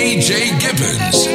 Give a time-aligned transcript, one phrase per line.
[0.00, 1.28] DJ Gibbons.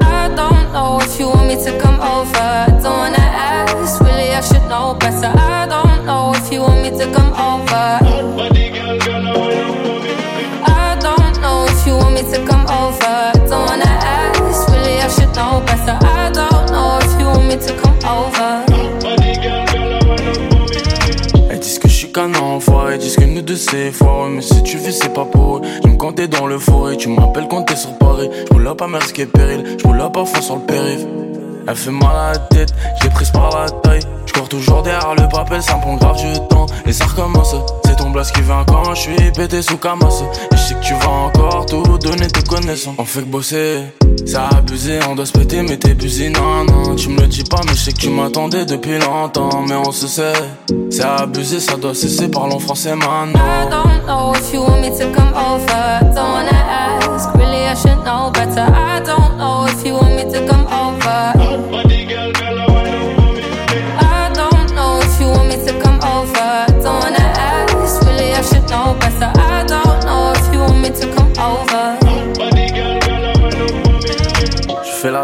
[0.00, 2.66] I don't know if you want me to come over.
[2.82, 5.30] Don't wanna ask, really, I should know better.
[5.36, 7.98] I don't know if you want me to come over.
[10.64, 13.32] I don't know if you want me to come over.
[13.46, 15.98] Don't wanna ask, really, I should know better.
[16.00, 18.64] I don't know if you want me to come over.
[21.50, 23.92] Elle dit ce que je suis qu'un enfant, elle dit ce que nous deux c'est
[24.28, 25.60] mais si tu vis, c'est pas pour eux.
[25.82, 28.28] Tu me comptais dans le forêt, tu me rappelles quand t'es sur Paris.
[28.50, 31.06] J'roule là pas masqué péril, j'roule là pas fond sur le périph'.
[31.66, 34.00] Elle fait mal à la tête, j'ai prise par la taille
[34.48, 37.54] toujours derrière le papel, ça prend grave du temps et ça recommence.
[37.84, 40.22] C'est ton blast qui vient quand je suis pété sous camasse.
[40.52, 42.94] Et je sais que tu vas encore tout donner tes connaissances.
[42.98, 43.84] On fait que bosser,
[44.26, 46.96] ça a abusé, on doit se péter, mais t'es busy, non, non.
[46.96, 49.92] Tu me le dis pas, mais je sais que tu m'attendais depuis longtemps, mais on
[49.92, 50.32] se sait.
[50.90, 53.38] C'est abusé, ça doit cesser, parlons français maintenant.
[53.38, 57.74] I don't know if you want me to come over, don't wanna ask, really I
[57.74, 58.66] should know better.
[58.66, 61.47] I don't know if you want me to come over.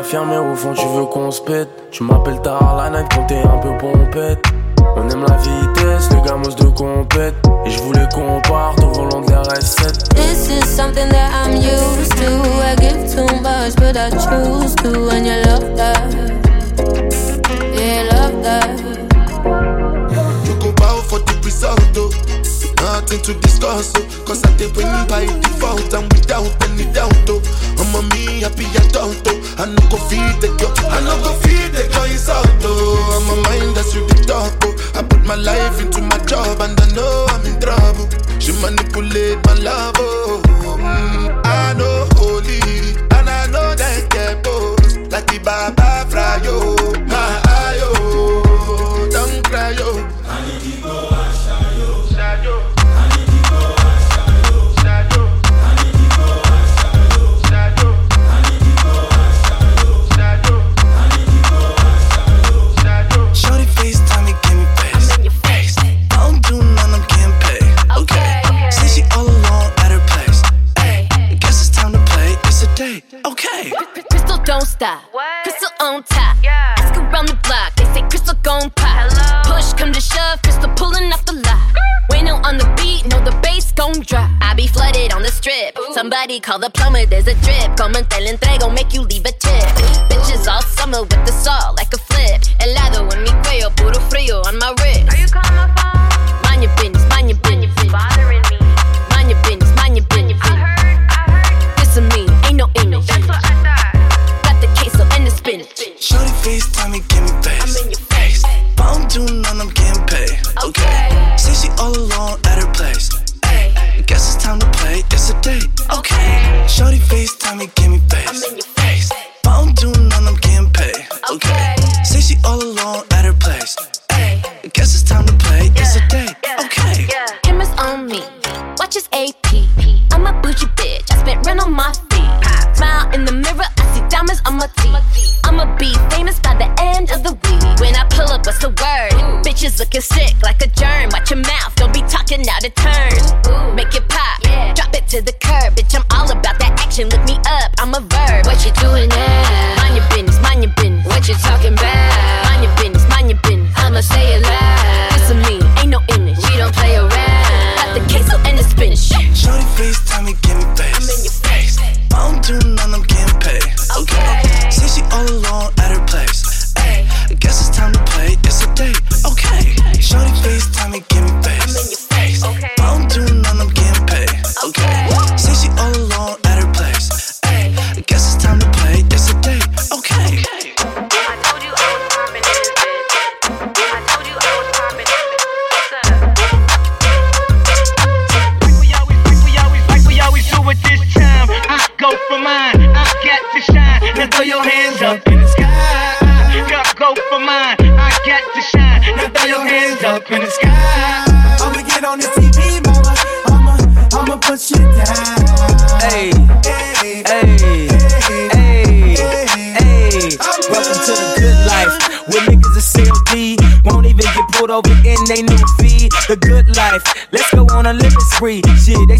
[0.04, 1.68] affirme, mais au fond tu veux qu'on se pète.
[1.90, 4.44] Tu m'appelles tard la night quand t'es un peu pompette.
[4.96, 7.43] On aime la vitesse, les gamos de compète.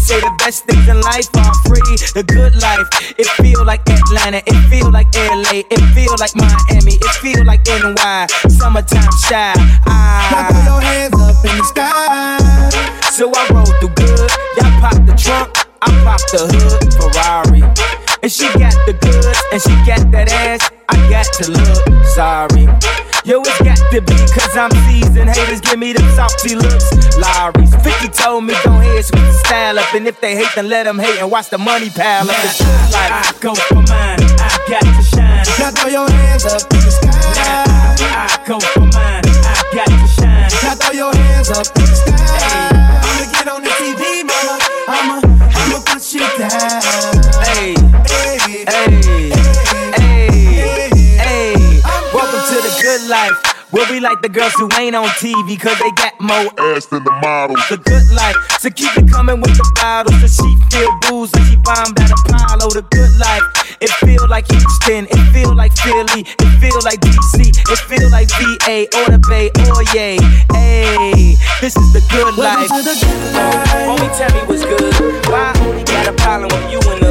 [0.05, 1.97] Say the best things in life are free.
[2.13, 2.85] The good life,
[3.17, 7.65] it feel like Atlanta, it feel like LA, it feel like Miami, it feel like
[7.65, 8.27] NY.
[8.47, 9.53] Summertime shy.
[9.57, 13.09] Now I, throw your hands up in the sky.
[13.09, 14.29] so I roll through good.
[14.61, 16.93] Y'all pop the trunk, I pop the hood.
[16.93, 18.04] Ferrari.
[18.25, 20.65] And she got the goods, and she got that ass.
[20.89, 21.85] I got to look
[22.17, 22.65] sorry.
[23.21, 25.29] Yo, it's got to be cause I'm seasoned.
[25.29, 26.89] Haters give me them salty looks.
[27.21, 29.93] Lowry's 50 told me don't switch the style up.
[29.93, 32.33] And if they hate, then let them hate and watch the money pile up.
[32.41, 33.13] It's life.
[33.13, 35.45] I go for mine, I got to shine.
[35.61, 37.61] Now throw your hands up in the sky.
[38.09, 40.49] I go for mine, I got to shine.
[40.65, 42.73] Now throw your hands up in the sky.
[42.73, 43.74] I'ma get on the
[53.75, 53.89] life.
[53.89, 57.03] Where we like the girls who ain't on TV cause they got more Ass than
[57.03, 57.59] the models.
[57.69, 58.35] the good life.
[58.59, 60.19] So keep it coming with the bottles.
[60.21, 62.65] So she feel booze and she bombed at Apollo.
[62.65, 63.43] Oh, the good life.
[63.81, 65.07] It feel like Houston.
[65.09, 66.23] It feel like Philly.
[66.23, 67.51] It feel like DC.
[67.51, 70.17] It feel like VA or the Bay oh, or yay.
[70.53, 72.69] Hey, this is the good life.
[72.69, 73.67] welcome to the good life.
[73.85, 75.25] Homie, tell me what's good.
[75.27, 77.04] Why only got a problem with you in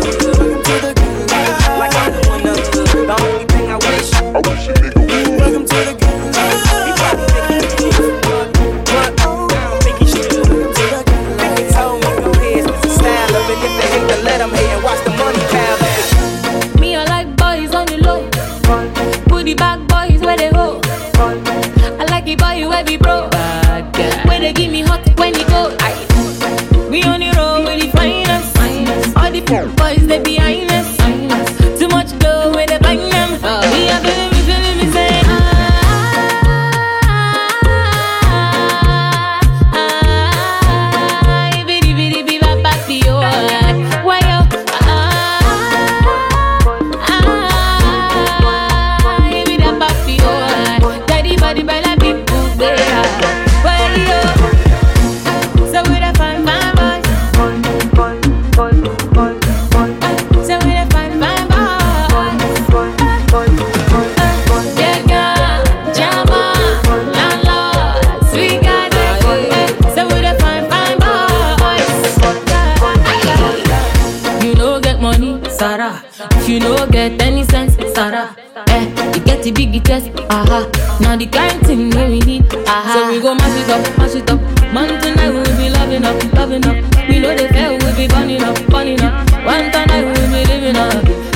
[79.14, 80.69] you get the big chest, aha.
[81.00, 82.93] Now the kind thing that we need, aha.
[82.94, 84.40] So we go mash it up, mash it up.
[84.72, 86.76] Man tonight we will be loving up, loving up.
[87.08, 89.31] We know the fail, we will be burning up, burning up.
[89.44, 91.34] One tonight we will be living up.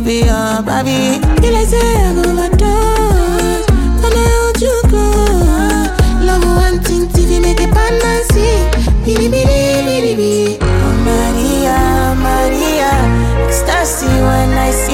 [0.00, 1.20] Be a your baby.
[1.40, 3.66] Be like say I go overdose.
[4.00, 8.56] When I hold you close, love one thing TV make pan and see.
[9.04, 10.58] Bidi bidi bidi bidi.
[10.62, 11.78] Oh Maria,
[12.24, 12.90] Maria,
[13.46, 14.91] ecstasy when I see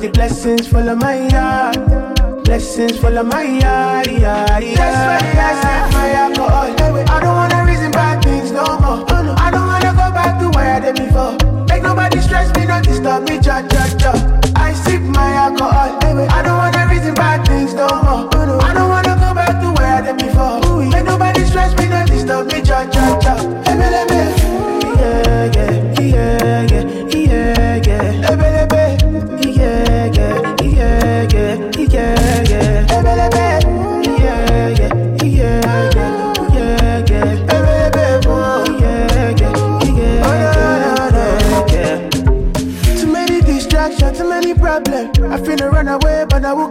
[0.00, 2.44] the blessings fall on my yard.
[2.44, 4.76] Blessings fall on my yard, yard, yard.
[4.76, 6.68] That's why I said my alcohol.
[7.16, 9.04] I don't wanna reason bad things no more.
[9.10, 11.36] Oh, I don't wanna go back to where I did before.
[11.68, 14.12] Make nobody stress me, not disturb me, cha cha cha.
[14.56, 15.98] I sip my alcohol.
[16.02, 17.44] I don't wanna reason bad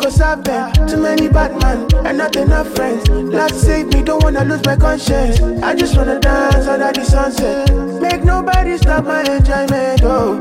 [0.09, 0.87] but I will go.
[0.87, 3.07] Too many bad men and not enough friends.
[3.09, 5.41] Lord save me, don't wanna lose my conscience.
[5.61, 7.71] I just wanna dance under the sunset.
[8.01, 10.01] Make nobody stop my enjoyment.
[10.03, 10.37] Oh.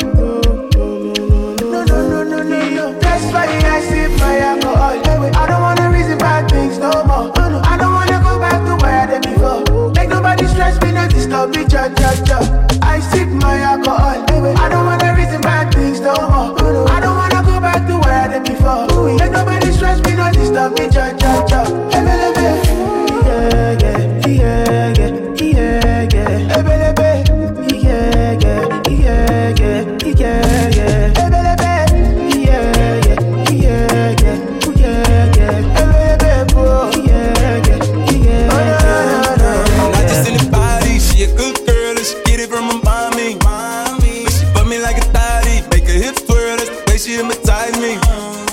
[1.60, 2.98] No, no, no, no, no, no.
[3.00, 5.00] That's why I sip my alcohol.
[5.36, 7.32] I don't wanna reason bad things no more.
[7.38, 9.92] I don't wanna go back to where I did before.
[9.92, 12.38] Make nobody stress me, not disturb me, cha cha cha.
[12.82, 14.24] I sip my alcohol.
[14.56, 16.88] I don't wanna reason bad things no more.
[16.88, 17.17] I don't
[18.68, 19.16] where before.
[19.18, 21.60] Make nobody stress me, not disturb me, cha cha cha.
[21.96, 22.46] Ebe, ebe.
[23.26, 26.56] Yeah, yeah, yeah, yeah, yeah, yeah.
[26.58, 27.08] Ebe, ebe.
[27.84, 31.22] Yeah, yeah, yeah, yeah, yeah, yeah.
[31.22, 31.72] Ebe, ebe.
[32.44, 32.66] Yeah,
[33.06, 33.20] yeah,
[33.50, 34.36] yeah, yeah,
[34.76, 35.80] yeah, yeah.
[35.80, 37.80] Ebe, ebe, oh, yeah, yeah,
[38.12, 38.58] yeah, yeah,
[39.38, 39.92] yeah.
[39.92, 42.80] Not just in the body, she a good girl and she get it from her
[42.84, 43.36] mommy.
[43.40, 47.16] But she fuck me like a thotty, make her hips twirl, that's the way she
[47.16, 47.96] hypnotize me.
[48.02, 48.47] I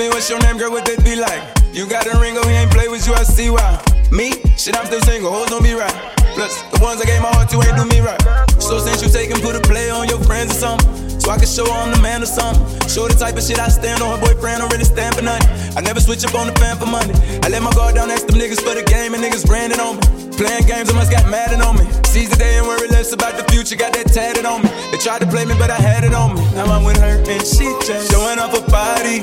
[0.00, 0.72] me, what's your name, girl?
[0.72, 1.44] What that be like?
[1.76, 3.76] You got a ring, oh, he ain't play with you, I see why.
[4.08, 4.32] Me?
[4.56, 5.92] Shit, I'm still single, hoes don't be right.
[6.32, 8.16] Plus, the ones I gave my heart to ain't do me right.
[8.56, 10.88] So since you take and put a play on your friends or something.
[11.20, 12.64] So I can show I'm the man or something.
[12.88, 14.08] Show the type of shit I stand on.
[14.16, 15.52] Her boyfriend don't really stand for nothing.
[15.76, 17.12] I never switch up on the fan for money.
[17.44, 20.00] I let my guard down next to niggas for the game and niggas branding on
[20.00, 20.32] me.
[20.40, 21.84] Playing games, I must got mad on me.
[22.08, 24.72] Seize the day and worry less about the future, got that tatted on me.
[24.90, 26.40] They tried to play me, but I had it on me.
[26.56, 29.20] Now I'm with her and she just showing off her body.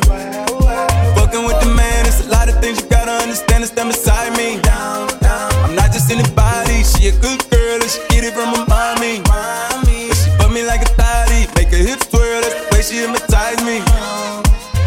[1.27, 4.31] Fucking with the man, it's a lot of things you gotta understand and stand beside
[4.37, 4.61] me.
[4.63, 9.19] I'm not just anybody, she a good girl and she get it from her mommy.
[9.27, 13.03] But she fuck me like a thotty, make her hips twirl, that's the way she
[13.03, 13.83] hypnotize me.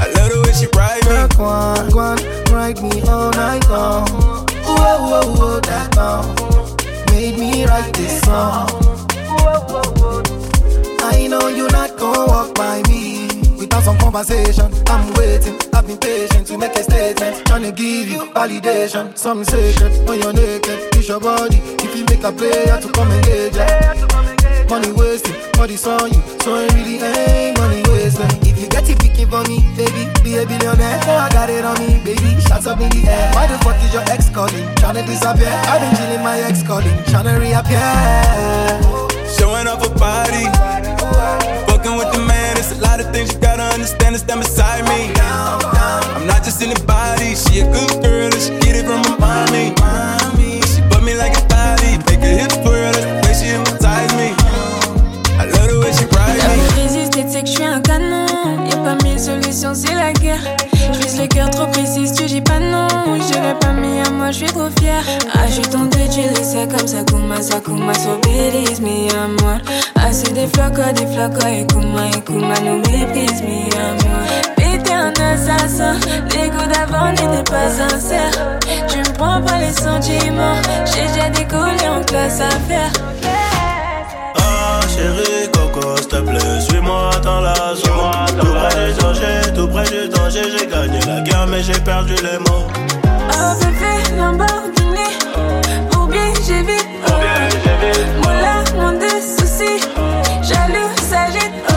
[0.00, 1.28] I love the way she ride me.
[1.37, 2.16] Go on, go on,
[2.49, 4.09] ride me all night long.
[4.64, 6.25] Whoa, whoa, whoa, that song
[7.12, 8.64] made me write this song.
[11.04, 13.19] I know you're not gonna walk by me
[13.70, 14.72] without some conversation.
[14.88, 17.46] I'm waiting, I've been patient to make a statement.
[17.46, 20.94] Trying to give you validation, Some sacred when you're naked.
[20.94, 23.56] It's your body, if you make a player to come engage.
[23.56, 23.94] ya.
[24.68, 28.30] Money wasted, body's on you, so it really ain't money wasted.
[28.46, 31.00] If you get it picking for me, baby, be a billionaire.
[31.02, 33.34] I got it on me, baby, shots up in the air.
[33.34, 34.66] Why the fuck is your ex calling?
[34.78, 35.50] Tryna disappear.
[35.66, 39.10] I've been chilling my ex calling, tryna reappear.
[39.38, 40.46] Showing off her body.
[41.66, 42.29] Fucking with the a
[42.80, 45.12] lot of things you gotta understand and stand beside me.
[46.16, 49.75] I'm not just anybody, she a good girl and she get it from her mommy.
[50.66, 54.12] She put me like a body, make her hips twirl, that's the way she hypnotize
[54.16, 54.35] me.
[55.38, 56.83] I love the way she ride me.
[56.83, 58.26] Résisté, c'est que je suis un canon.
[58.68, 59.89] Y'a pas mille solutions, c'est
[61.20, 62.88] le cœur trop précis, tu dis pas non.
[63.28, 65.04] J'irai pas, mais à moi, je suis trop fière.
[65.35, 69.09] Ah, je suis tombée, tu le sais comme ça, Kuma, ça, Kuma, so believe mi
[69.11, 69.59] amor.
[69.96, 74.26] Ah, c'est des flocos, des flocos, et Kuma, et Kuma, nous méprise, mi amor.
[74.56, 75.96] T'es un assassin,
[76.30, 78.59] les coups d'avant n'étaient pas sincères.
[78.88, 80.56] Tu me prends pas les sentiments,
[80.87, 82.92] j'ai déjà décollé en classe à faire.
[84.37, 88.60] Ah chérie Coco, s'il te plaît, suis-moi dans la zone.
[89.83, 92.66] Près du danger, j'ai gagné la guerre mais j'ai perdu les mots.
[93.33, 95.09] Oh bébé, Lamborghini
[95.97, 97.12] Ou bien j'ai vite oh.
[98.19, 99.81] Moula, mon deux soucis
[100.43, 101.73] Jaloux, s'agite oh.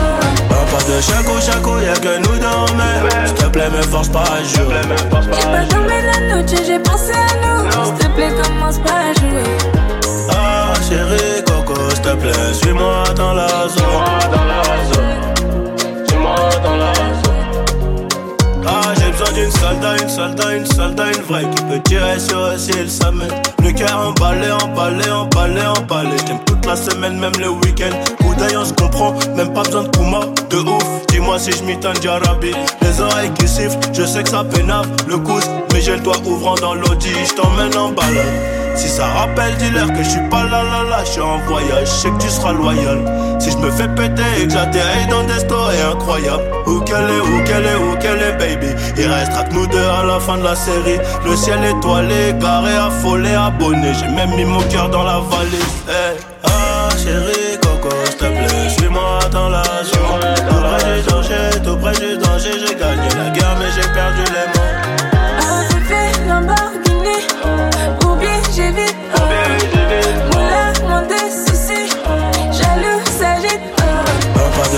[0.50, 3.26] Ah, pas de chaco chaco, y'a que nous dans mer.
[3.26, 4.74] S'il te plaît, me force pas à jouer.
[5.32, 9.14] J'ai pas dormi la nuit, j'ai pensé à nous S'il te plaît, commence pas à
[9.14, 9.56] jouer
[10.30, 14.63] Ah chérie Coco, s'il te plaît, suis-moi dans la zone.
[19.54, 23.30] Soldat, une soldat, une soldat, une vraie qui peut tirer sur eux s'il s'amène.
[23.62, 26.16] Le cœur emballé, emballé, emballé, emballé.
[26.26, 27.90] J'aime toute la semaine, même le week-end.
[28.18, 31.06] Coup d'œil, on se comprend, même pas besoin de Kuma, de ouf.
[31.08, 32.52] Dis-moi si je m'étonne d'Arabi.
[32.82, 34.88] Les oreilles qui sifflent, je sais que ça pénave.
[35.08, 37.12] Le coude, mais j'ai le doigt ouvrant dans l'audi.
[37.28, 38.63] Je t'emmène en balade.
[38.76, 41.86] Si ça rappelle, dis-leur que je suis pas là là là, je suis en voyage,
[41.86, 42.98] je sais que tu seras loyal.
[43.38, 47.20] Si je me fais péter et que j'atterris dans des stories incroyables, où qu'elle est,
[47.20, 48.74] où qu'elle est, où qu'elle est, baby.
[48.96, 50.98] Il restera que nous deux à la fin de la série.
[51.24, 53.92] Le ciel étoilé, garé, affolé, abonné.
[53.94, 55.74] J'ai même mis mon cœur dans la valise.
[55.88, 56.16] Hey.
[56.44, 60.34] Ah, chérie, coco, s'il te plaît, suis-moi dans la zone.
[60.48, 64.24] Tout près du danger, tout près du danger, j'ai gagné la guerre, mais j'ai perdu
[64.32, 64.53] les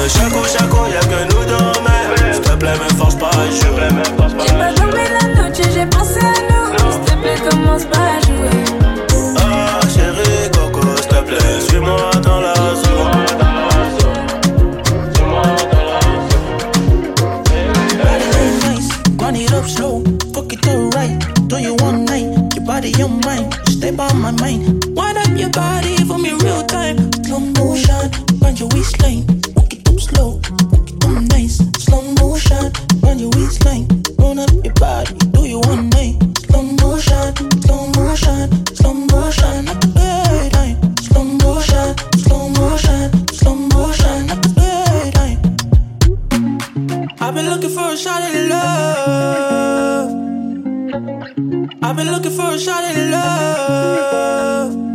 [0.06, 2.32] De chaco chaco, y'a que nous dans mer.
[2.32, 3.88] S'il te plaît, me force pas à jouer.
[4.38, 8.20] J'ai pas dormi la nuit, j'ai pensé à nous S'il te plaît, commence pas à
[8.20, 8.65] jouer
[51.82, 54.85] I've been looking for a shot at love.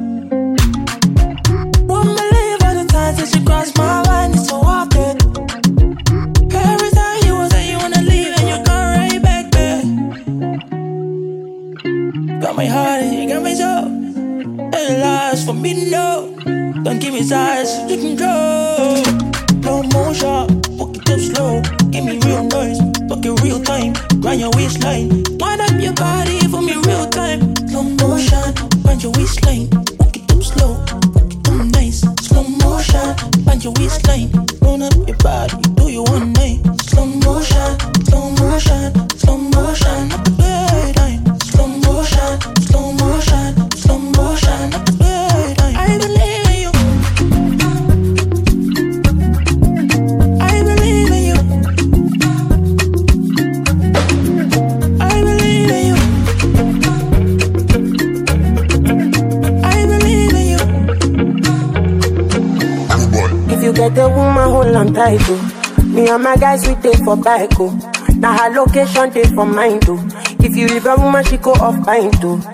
[67.04, 67.72] For bike, oh.
[68.16, 69.98] Now her location, take for mine, too.
[70.00, 70.36] Oh.
[70.40, 72.40] If you leave a woman, she go off pine, too.
[72.42, 72.52] Oh.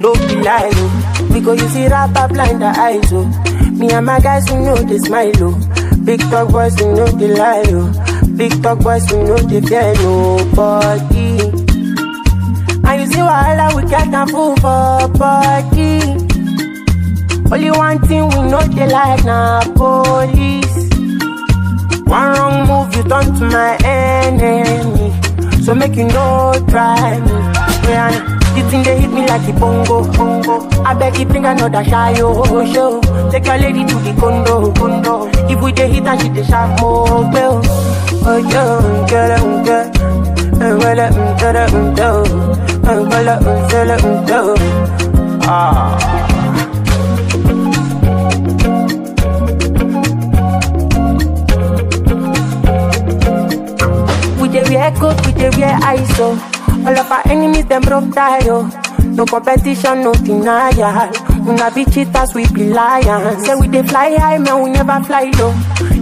[0.00, 1.28] No be lie, oh.
[1.32, 3.26] We go use it blind the eyes, oh.
[3.72, 5.58] Me and my guys, we know they smile, oh.
[6.04, 7.92] Big talk boys, we know they lie, oh.
[8.36, 11.38] Big talk boys, we know they fear nobody.
[11.42, 16.00] Oh, and you see wahala, we get a fool for body.
[17.52, 20.89] Only one thing we know they like na police.
[22.10, 25.12] One wrong move, you turn to my enemy.
[25.62, 27.30] So make you no try me.
[27.88, 28.10] Yeah,
[28.54, 30.68] the thing they hit me like a bongo, bongo.
[30.82, 33.00] I beg you bring another shy oh, show.
[33.30, 35.28] Take your lady to the condo, condo.
[35.48, 37.60] If we dey hit and she dey sharp more, well.
[38.22, 40.00] Oh yo, get it, get it.
[54.80, 55.76] Dey wear coat, we dey wear
[56.86, 58.64] All of our enemies them broke tie oh.
[59.04, 61.10] No competition, no denial.
[61.44, 63.44] We not be cheaters, we be lions.
[63.44, 65.52] Say we dey fly high, man, we never fly low.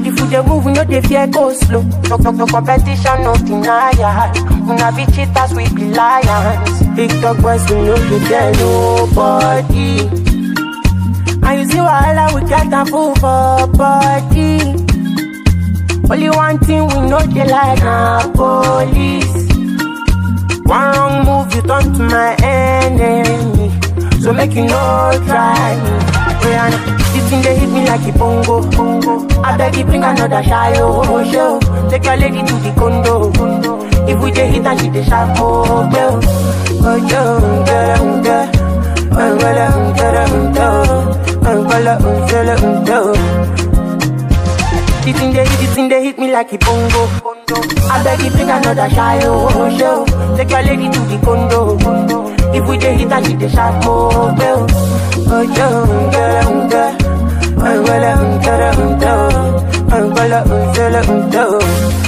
[0.06, 1.82] If we dey move, we no dey fear go slow.
[2.08, 4.32] No, no, no competition, no denial.
[4.68, 6.82] We not be cheaters, we be lions.
[6.94, 10.06] Big dog boys, we no dey fear nobody.
[11.42, 14.87] And you see wahala, we get a fool for body.
[16.10, 19.46] Only one thing we know they like na police.
[20.64, 23.70] One wrong move, you turn to my enemy.
[24.20, 25.92] So make you no try me.
[26.48, 26.70] Yeah,
[27.12, 29.28] this thing they hit me like a bongo, bongo.
[29.42, 31.60] I beg you bring another shy oh show.
[31.90, 33.30] Take your lady to the condo.
[34.08, 36.20] If we dey hit and she dey sharp oh girl.
[36.80, 38.48] Oh yo, girl, girl.
[39.12, 41.14] Oh girl, girl, girl.
[41.44, 43.14] Oh girl, girl, girl.
[45.08, 47.02] The thing they hit, the thing they hit me like a bongo.
[47.88, 50.36] I beg you bring another shy oh, oh, oh show.
[50.36, 51.78] Take your lady to the condo.
[52.52, 54.66] If we dey hit and she dey sharp more girl.
[55.32, 56.96] Oh girl, girl.
[57.56, 59.64] Oh girl, girl, girl.
[59.90, 60.44] Oh girl,
[60.74, 62.07] girl, girl.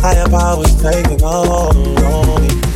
[0.00, 1.48] Higher powers taking hold
[2.02, 2.75] on me.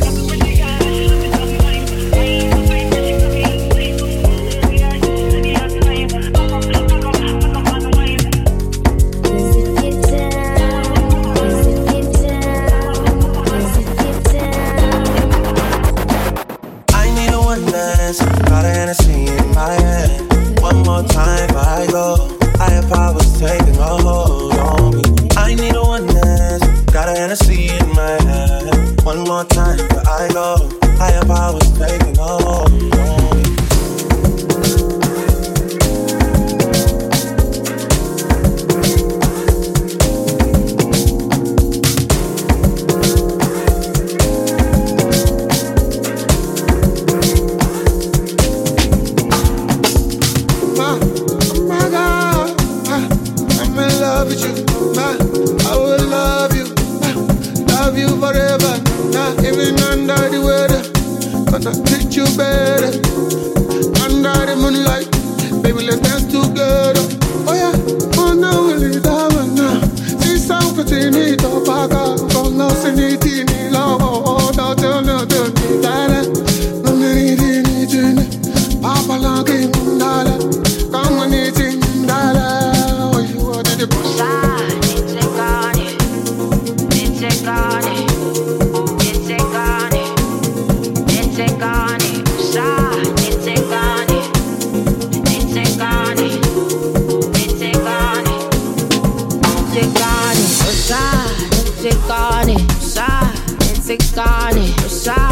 [104.31, 104.89] on it.
[104.89, 105.30] Sorry.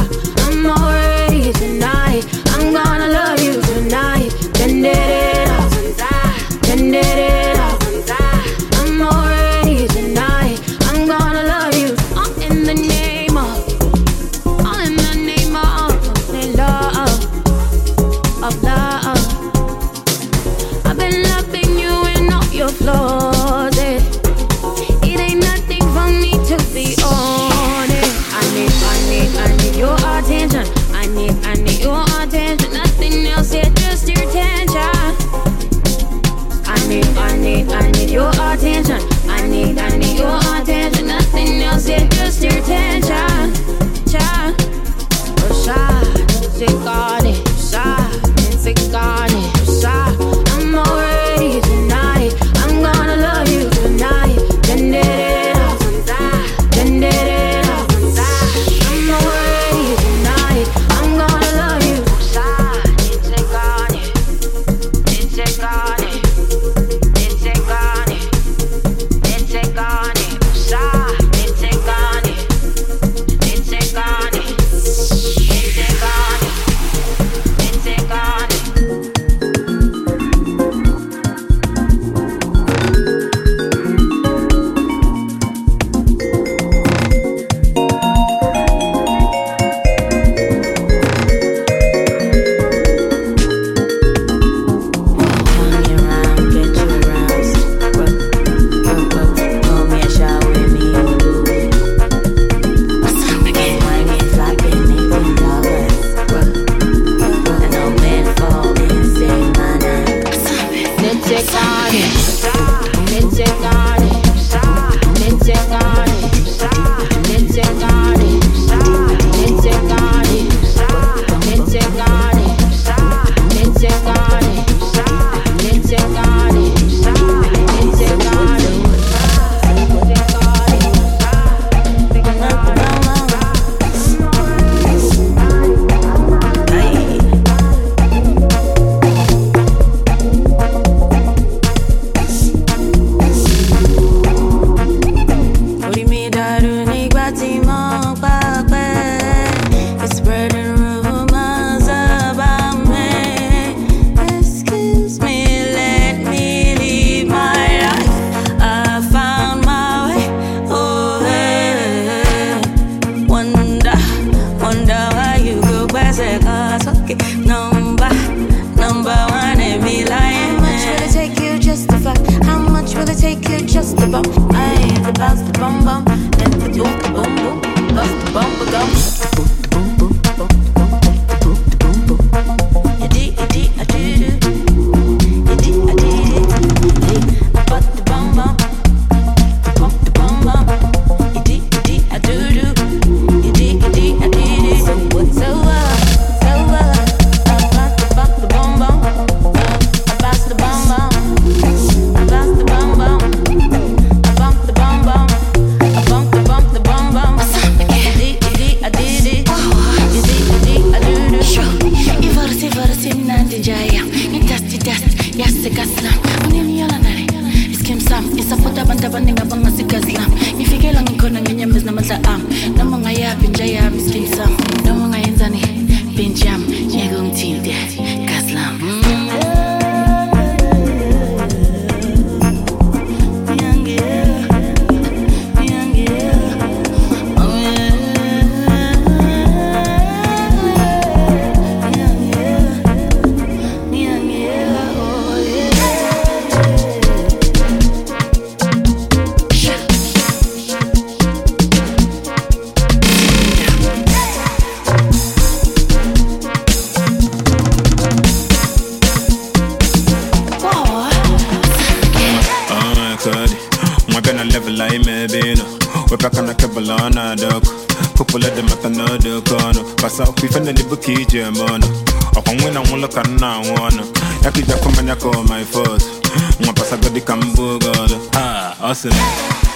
[276.59, 278.11] Uma passa got the cambo god.
[278.35, 279.11] Ah, hustle.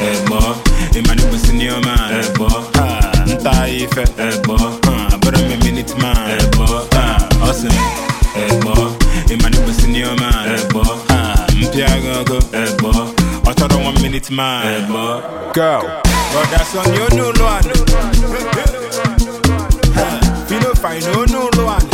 [0.01, 0.55] Ebo,
[0.97, 2.23] imani busini o man.
[2.23, 4.03] Ebo, ah, nta ife.
[4.17, 4.55] Ebo,
[4.87, 6.39] ah, but I'm a minute man.
[6.39, 7.71] Ebo, ah, hustle.
[8.35, 8.95] Ebo,
[9.31, 10.55] imani busini o man.
[10.59, 12.39] Ebo, ah, mpiagogo.
[12.53, 13.13] Ebo,
[13.49, 14.83] otoro one minute man.
[14.83, 15.21] Ebo,
[15.53, 16.01] girl.
[16.33, 17.63] But that's on your new one.
[20.47, 21.87] Fino fine, no new one.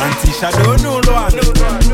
[0.00, 1.85] Auntie Shadow, no one.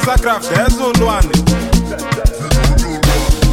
[0.00, 1.24] Mastercraft, that's all one.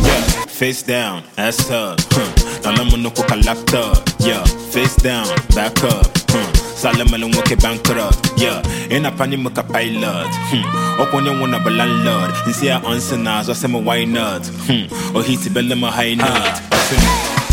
[0.05, 1.99] Yeah, face down, ass up.
[2.11, 2.31] Huh.
[2.63, 4.07] Nalamunukuka locked up.
[4.19, 6.07] Yeah, face down, back up.
[6.29, 6.51] Huh.
[6.71, 8.61] Salamalin wake bankrupt, yeah.
[8.89, 10.27] In a panic, make a pilot.
[10.31, 11.01] Hmm.
[11.01, 12.31] Up on your one of a landlord.
[12.47, 14.45] You see, I answer now, so I say, why not?
[14.47, 14.87] Hmm.
[14.89, 16.61] Oh, or he's a bell in my high nut.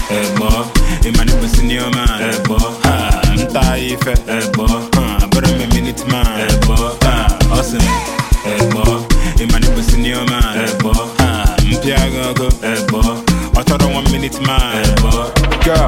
[0.08, 0.70] Ebo,
[1.04, 2.32] imani businio man.
[2.32, 4.14] Ebo, ha, ah, mtaife.
[4.28, 6.48] Ebo, ha, ah, but I'm a minute man.
[6.48, 8.13] Ebo, ha, ah, awesome.
[8.46, 9.06] Ebo,
[9.42, 10.92] imani busini yo man Ebo,
[11.72, 12.48] mpia gogo.
[12.62, 13.00] Ebo,
[13.60, 15.10] ọchọrọ one minute man Ebo,
[15.64, 15.86] go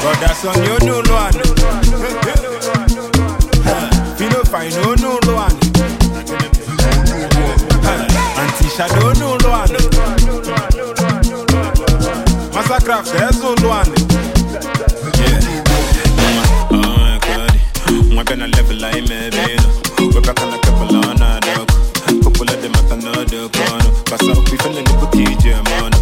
[0.00, 1.40] Brother son, you know no one.
[4.18, 5.56] Fino fine, you know no one.
[8.38, 9.74] Auntie Shadow, no one.
[12.52, 13.90] Massacraft, there's no one.
[15.18, 15.40] Yeah,
[16.70, 17.60] oh, God.
[18.12, 19.83] Mwa bena level ay me bino We
[23.48, 25.96] kana Kasa ukifele nikutije mana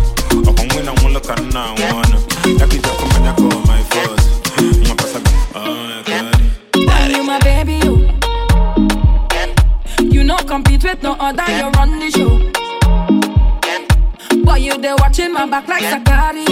[0.48, 2.16] Okongwe na mwala kana wana
[2.60, 4.28] Yaki zako manya kwa my first.
[4.86, 5.20] Mwapasa
[5.52, 6.50] kana kani
[6.86, 8.08] Daddy my baby you.
[10.12, 12.38] You no compete with no other you run the show.
[14.44, 16.44] Boy, you they watching my back like Zachary.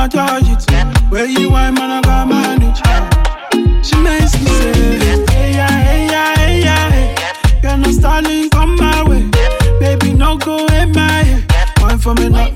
[0.00, 1.10] Want charge it.
[1.10, 2.80] Where you want, man, I got manage.
[3.84, 7.60] She makes me say, hey, yeah, hey, yeah, hey, yeah, hey.
[7.62, 9.28] You're not come my way.
[9.78, 11.44] Baby, no go in my head.
[11.80, 12.48] One for me now,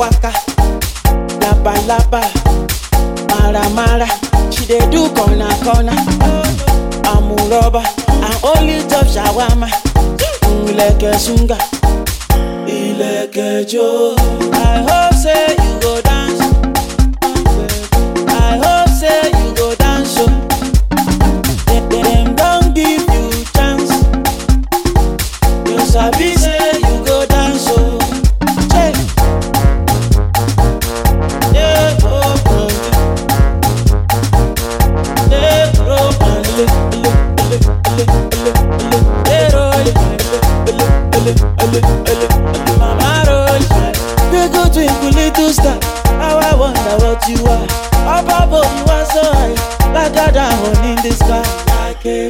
[0.00, 0.32] waka
[1.40, 2.20] laba laba,
[3.28, 4.06] mara mara.
[4.50, 5.94] She dey do corner corner.
[6.22, 6.44] Oh,
[7.12, 7.82] amuroba
[8.26, 9.68] and only top shawama.
[10.64, 11.58] Nleke sunga,
[12.66, 14.14] Ilekejo.
[14.52, 16.19] I hope say you go dance.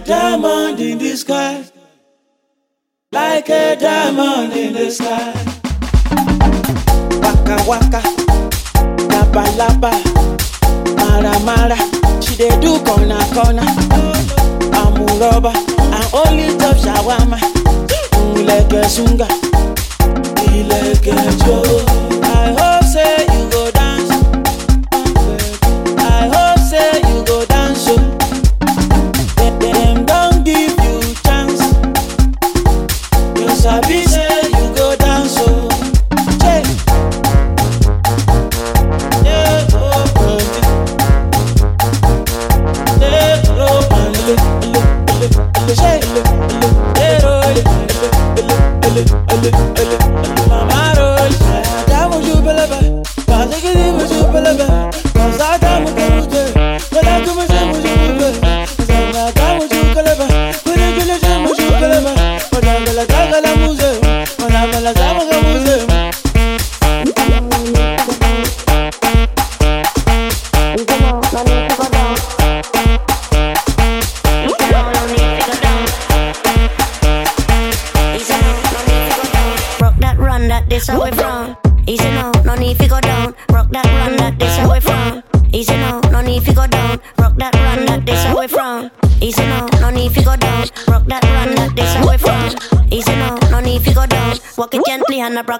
[0.01, 1.65] A diamond in the sky,
[3.13, 5.33] like a diamond in the sky.
[7.21, 8.01] Waka waka,
[9.13, 9.93] laba laba,
[10.97, 11.77] mara mara.
[12.23, 13.67] She dey do corner corner.
[14.81, 15.53] Amuroba
[15.97, 17.39] and only top shawama.
[18.37, 19.29] Ileke sunga,
[20.55, 21.85] ileke jo.
[22.23, 23.27] I hope say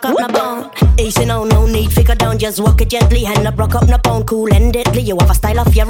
[0.01, 0.71] broke up my bone.
[0.99, 2.39] Easy now, oh, no need go down.
[2.39, 4.25] Just walk it gently and I rock up my bone.
[4.25, 5.87] Cool and deadly, you have a style of your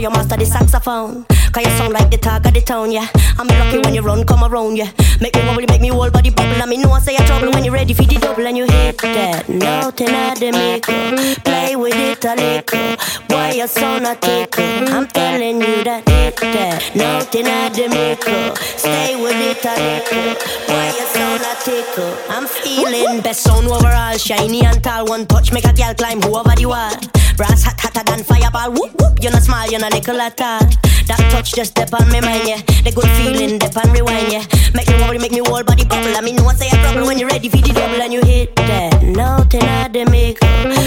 [0.00, 1.24] you master the saxophone.
[1.52, 3.08] Cause you sound like the talk of the town, yeah.
[3.38, 4.90] I'm lucky when you run, come around, yeah.
[5.20, 6.62] Make me worry, make me whole body bubble.
[6.62, 8.64] I mean, no one say you're trouble when you're ready for the double and you
[8.64, 9.48] hit that.
[9.48, 11.40] Nothing at the maker.
[11.42, 12.96] Play with it a little.
[13.28, 14.64] Why you so not tickle?
[14.88, 16.94] I'm telling you that hit that.
[16.94, 18.54] Nothing at the maker.
[18.78, 20.34] Stay with it a little.
[20.68, 22.16] Why you so not tickle?
[22.30, 24.16] I'm feeling best sound overall.
[24.16, 25.06] Shiny and tall.
[25.06, 26.94] One touch make a girl climb over the wall.
[27.36, 28.70] Brass hot hotter than fireball.
[28.72, 29.10] Whoop whoop.
[29.20, 30.60] You're not small, you're not nickel at all.
[31.06, 32.62] That touch just step on me mind, yeah.
[32.84, 34.44] The good feeling, dip and rewind, yeah.
[34.74, 36.16] Make me worry, make me whole body bubble.
[36.16, 38.22] I mean, no one say a trouble when you're ready for the double and you
[38.22, 39.02] hit that.
[39.02, 40.46] Nothing at the maker.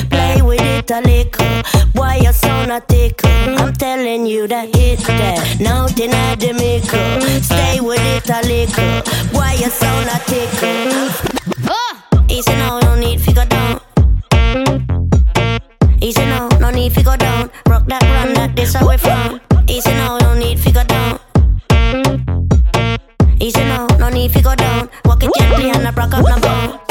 [0.09, 1.63] Play with it a little.
[1.93, 3.29] Why you so not tickle?
[3.59, 5.59] I'm telling you that hit that.
[5.59, 7.03] Nothing at the maker.
[7.43, 9.01] Stay with it a little.
[9.35, 11.11] Why you so not tickle?
[11.67, 11.75] Uh!
[11.75, 12.25] Oh!
[12.29, 13.81] Easy now, no need figure down.
[16.01, 17.49] Easy now, no need figure down.
[17.73, 19.41] Rock that run that this away from.
[19.67, 21.19] Easy now, no need figure down.
[23.41, 24.91] Easy now, no need figure down.
[25.05, 26.83] Walk it gently and I broke up my bone.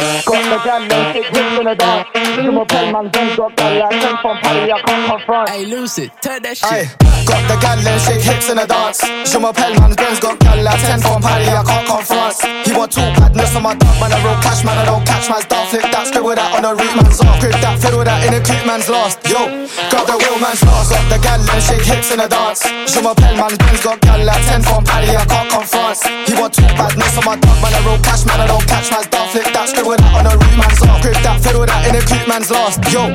[1.63, 2.43] Gal and it hits in the dance.
[2.45, 5.49] You my pen man, then got gal like ten from Paddy, I can't confront.
[5.49, 6.91] Hey, Lucid, turn that Aye,
[7.27, 8.99] got the gal and shake hips in the dance.
[9.31, 12.35] Je m'appelle man, Ben's got gal like 10 from Paddy, I can't confront.
[12.67, 15.29] He want two badness on my dog, man, I roll cash, man, I don't catch
[15.31, 15.69] man's dog.
[15.69, 17.39] Flip that, scribble that on the root man's off.
[17.39, 19.21] Grip that, fiddle that in a creep man's lost.
[19.29, 20.89] Yo, got the real man's lost.
[20.89, 22.65] Got the gal and shake hips in the dance.
[22.65, 26.01] Je m'appelle man, Ben's got gal like 10 from Paddy, I can't confront.
[26.27, 28.89] He want two badness on my dog, man, I roll cash, man, I don't catch
[28.89, 29.29] man's dog.
[29.29, 31.05] Flip that, scribble that on the root man's off.
[31.05, 32.81] Grip that, fiddle that in a creep man's lost.
[32.93, 33.13] Yo,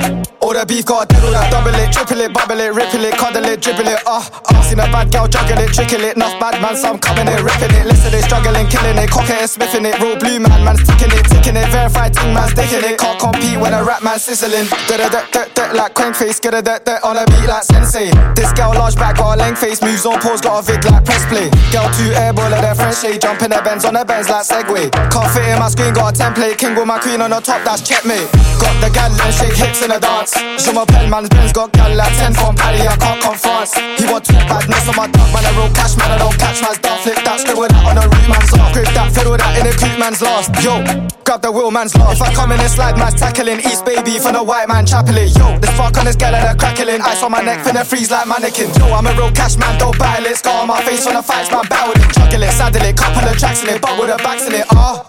[0.48, 3.44] all the beef got diddle that, double it, triple it, bubble it, ripple it, cuddle
[3.44, 4.62] it, dribble it, uh, uh.
[4.64, 7.68] Seen a bad girl juggle it, trickle it, enough bad man, some coming it, ripping
[7.76, 11.12] it, listen they struggling, killing it, cocking it, sniffing it, real blue man, man's ticking
[11.12, 14.64] it, ticking it, verified ting man's sticking it, can't compete when a rap man sizzling.
[14.88, 17.44] Da da da da da like crank face, get a da da on a beat
[17.44, 18.08] like sensei.
[18.32, 21.04] This girl large back, got a length face, moves on pause, got a vid like
[21.04, 21.52] press play.
[21.68, 24.48] Girl two airball at their French shade, jump in their Benz on their Benz like
[24.48, 24.88] Segway.
[25.12, 27.60] Can't fit in my screen, got a template, king with my queen on the top,
[27.68, 28.32] that's checkmate.
[28.56, 30.37] Got the gal and shake hips in the dance.
[30.58, 33.70] Je m'appelle man's Benz, got gal like 10 from Paddy, I can't confront.
[33.98, 36.60] He want two badness on my dog, man, I roll cash, man, I don't catch
[36.62, 36.98] man's dog.
[37.00, 38.72] Flip that, scribble that on the root man's off.
[38.72, 40.50] Grip that, fiddle that in a creep man's lost.
[40.62, 40.82] Yo,
[41.24, 42.20] grab the wheel man's lost.
[42.20, 43.60] If I come in and slide, man's tackling.
[43.64, 45.30] East baby from the white man chapeling.
[45.34, 47.00] Yo, the spark on this gal and the crackling.
[47.02, 48.70] Ice on my neck, finna freeze like mannequin.
[48.78, 50.36] Yo, I'm a real cash man, don't battle it.
[50.36, 52.08] Scar on my face on the fights, man, battle it.
[52.14, 54.66] Juggle it, saddle it, couple of tracks in it, bubble the backs in it.
[54.74, 55.07] Ah, Ah,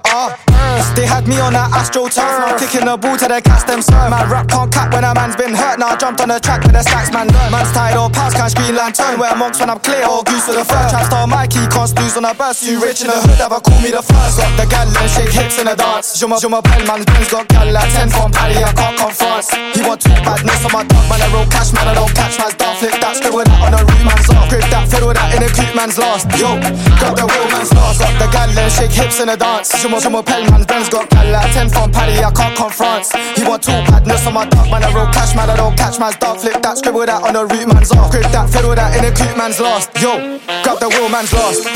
[1.00, 2.28] they had me on that astro turf.
[2.44, 4.10] Now kicking the ball to the cats them serve.
[4.10, 5.80] Man, rap can't cap when a man's been hurt.
[5.80, 7.30] Now I jumped on the track with the stacks, man.
[7.30, 7.52] Learn.
[7.52, 9.20] Man's tied or pass, can't screen lantern.
[9.20, 10.82] Wear monks when I'm clear or goose for the fur.
[10.90, 12.66] Trap star Mikey, can't snooze on a burst.
[12.66, 14.40] You rich in the hood, ever call me the first.
[14.40, 16.18] Got the gal and shake hips in the dance.
[16.18, 19.54] Je m'appelle man, Ben's got gal like 10 from Paris, I can't come France.
[19.78, 21.22] He want two badness on my dog, man.
[21.22, 21.88] I roll cash, man.
[21.88, 22.76] I don't catch man's dog.
[22.82, 24.50] Flip that, scribble that on the root man's off.
[24.50, 26.28] Grip that, fiddle that in the creep man's last.
[26.36, 26.60] Yo,
[27.00, 28.00] got the real man's last.
[28.04, 29.72] Got the gal and shake hips in the dance.
[30.02, 33.12] Je m'appelle man, Ben's got gal like 10 from Paris, I can't come France.
[33.36, 34.82] He want two badness on my dog, man.
[34.84, 35.50] I roll cash, man.
[35.50, 36.40] I don't catch man's dog.
[36.40, 38.10] Flip that, scribble that on the root man's off.
[38.10, 39.92] Grip that, fiddle that in the creep man's last.
[40.02, 41.68] Yo, grab the real man's last.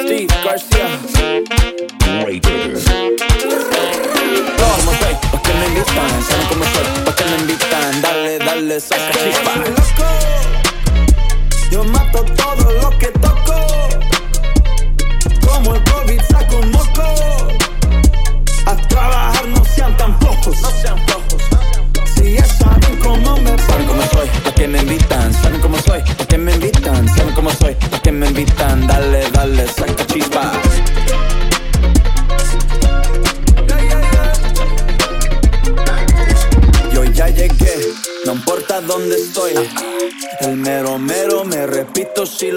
[0.00, 0.88] Steve Garcia.
[4.56, 5.14] ¿Cómo soy?
[5.30, 6.22] ¿Por qué me invitan?
[6.24, 7.04] ¿Saben cómo soy?
[7.04, 8.00] ¿Por qué me invitan?
[8.00, 9.52] Dale, dale, saca chispa.
[11.70, 13.39] Yo mato todo lo que toco.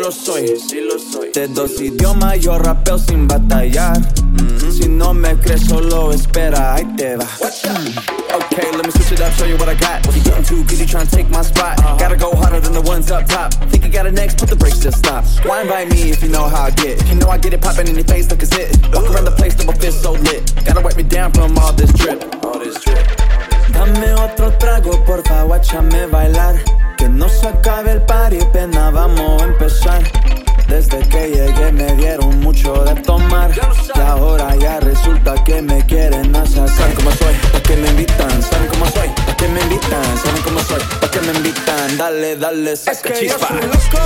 [0.04, 1.32] Repito si lo soy.
[1.32, 3.98] De dos idiomas yo rapeo sin batallar.
[3.98, 4.72] Mm-hmm.
[4.72, 7.26] Si no me crees solo espera, ahí te va.
[7.26, 7.98] Mm.
[8.36, 10.06] Okay, let me switch it up, show you what I got.
[10.06, 11.80] What you getting too you trying to take my spot.
[11.80, 11.98] Uh-huh.
[11.98, 13.54] Gotta go harder than the ones up top.
[13.70, 15.24] Think you got it next, put the brakes, just stop.
[15.46, 17.00] Wine by me if you know how I get.
[17.08, 18.76] You know I get it popping in your face like a zit.
[18.94, 20.54] Walk around the place, double fist so lit.
[20.66, 22.24] Gotta wipe me down from all this drip.
[22.44, 23.06] All this drip.
[23.72, 26.83] Dame otro trago, porfa, guáchame bailar.
[27.04, 30.02] Que no se acabe el party, pena, vamos a empezar.
[30.70, 33.52] Desde que llegué me dieron mucho de tomar.
[33.94, 36.70] Y ahora ya resulta que me quieren hacer.
[36.70, 37.34] ¿Saben cómo soy?
[37.52, 38.42] ¿Por qué me invitan?
[38.42, 39.10] ¿Saben cómo soy?
[39.10, 40.18] ¿Por qué me invitan?
[40.18, 40.82] ¿Saben cómo soy?
[41.02, 41.98] ¿Por qué me invitan?
[41.98, 44.00] Dale, dale, saca que yo soy loco.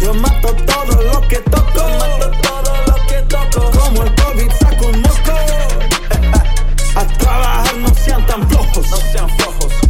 [0.00, 1.88] Yo mato todo lo que toco.
[2.00, 3.70] Mato todo lo que toco.
[3.78, 5.38] Como el COVID saco un moco.
[6.96, 8.90] A trabajar no sean tan flojos.
[8.90, 9.87] No sean flojos.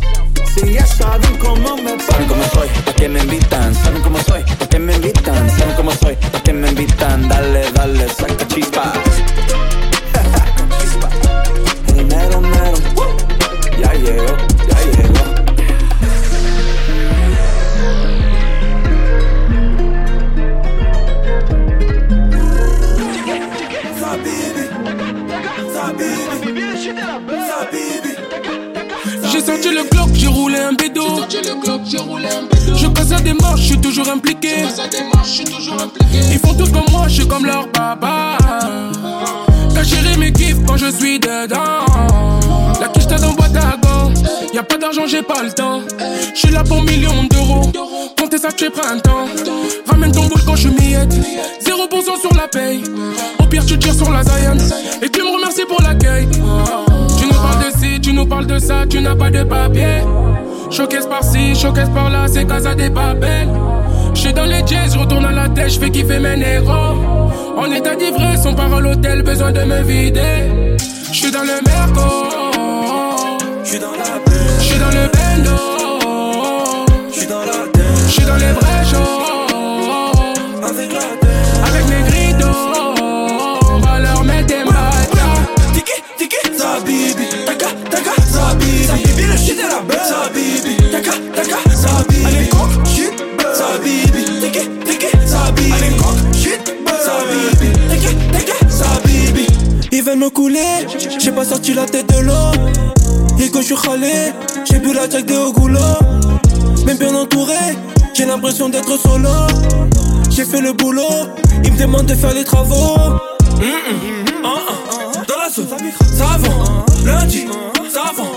[0.59, 2.69] Si ya saben cómo me ¿Saben cómo soy?
[2.85, 3.75] ¿Por qué me invitan?
[3.75, 4.43] ¿Saben cómo soy?
[4.43, 5.51] ¿Por qué me invitan?
[5.51, 6.17] ¿Saben cómo soy?
[6.17, 7.29] ¿Por qué me invitan?
[7.29, 8.93] Dale, dale, saca chispa.
[61.21, 61.53] Par-ci,
[61.95, 63.49] par-là, c'est Casa des Babel.
[64.15, 66.97] J'suis dans les jazz, retourne à la tête, j'fais kiffer mes négros.
[67.57, 70.77] En état d'ivresse, on part à l'hôtel, besoin de me vider.
[71.13, 72.18] J'suis dans le merco.
[101.19, 102.53] J'ai pas sorti la tête de l'eau.
[103.41, 104.33] Et quand je suis râlé,
[104.65, 106.85] j'ai bu la jack de au.
[106.87, 107.55] Même bien entouré,
[108.15, 109.29] j'ai l'impression d'être solo.
[110.31, 111.03] J'ai fait le boulot,
[111.65, 112.97] ils me demandent de faire les travaux.
[115.27, 115.67] Dans la zone,
[116.17, 117.47] ça vend, lundi,
[117.93, 118.31] ça vend,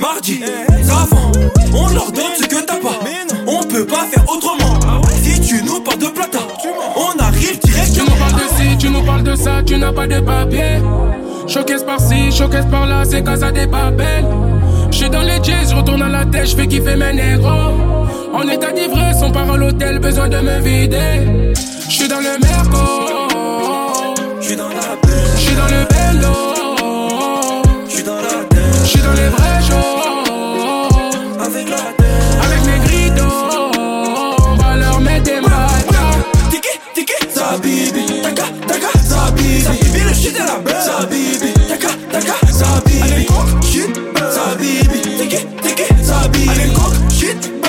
[0.00, 0.40] mardi,
[0.82, 1.32] ça vend.
[1.74, 2.98] On leur donne ce que t'as pas,
[3.46, 4.78] on peut pas faire autrement.
[5.22, 6.38] Si tu nous parles de plata,
[6.96, 8.06] on arrive Tu directement.
[8.10, 10.78] nous parles de ci, tu nous parles de ça, tu n'as pas de papier.
[11.48, 14.26] Showcase par-ci, showcase par-là, c'est Casa des Babel.
[14.90, 17.72] J'suis dans les jazz, je retourne à la tête, j'fais kiffer mes négros.
[18.34, 21.54] En état d'ivresse, on part à l'hôtel, besoin de me vider.
[21.88, 22.76] J'suis dans le merco.
[24.42, 24.98] J'suis dans la
[25.36, 26.34] J'suis dans le bendo.
[27.88, 31.40] J'suis dans la J'suis dans les vrais shows.
[31.40, 32.07] Avec la
[47.38, 47.67] Let you